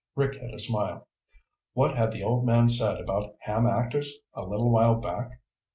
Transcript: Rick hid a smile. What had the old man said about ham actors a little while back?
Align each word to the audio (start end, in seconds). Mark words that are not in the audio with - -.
Rick 0.15 0.39
hid 0.39 0.51
a 0.51 0.57
smile. 0.57 1.07
What 1.73 1.95
had 1.95 2.11
the 2.11 2.23
old 2.23 2.43
man 2.43 2.69
said 2.69 2.99
about 2.99 3.35
ham 3.41 3.67
actors 3.67 4.11
a 4.33 4.41
little 4.43 4.71
while 4.71 4.95
back? 4.95 5.39